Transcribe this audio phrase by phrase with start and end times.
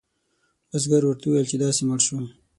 [0.69, 2.17] بزګر ورته وویل چې داسې مړ شو.